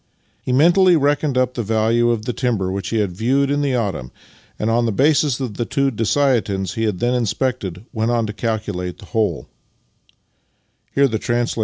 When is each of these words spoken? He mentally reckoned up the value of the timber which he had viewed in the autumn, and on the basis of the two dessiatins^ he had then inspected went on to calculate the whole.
He 0.41 0.51
mentally 0.51 0.95
reckoned 0.95 1.37
up 1.37 1.53
the 1.53 1.61
value 1.61 2.09
of 2.09 2.25
the 2.25 2.33
timber 2.33 2.71
which 2.71 2.89
he 2.89 2.97
had 2.97 3.11
viewed 3.11 3.51
in 3.51 3.61
the 3.61 3.75
autumn, 3.75 4.09
and 4.57 4.67
on 4.71 4.87
the 4.87 4.91
basis 4.91 5.39
of 5.39 5.57
the 5.57 5.63
two 5.65 5.91
dessiatins^ 5.91 6.73
he 6.73 6.85
had 6.85 6.97
then 6.97 7.13
inspected 7.13 7.85
went 7.93 8.09
on 8.09 8.25
to 8.25 8.33
calculate 8.33 8.97
the 8.97 9.05
whole. 9.13 9.47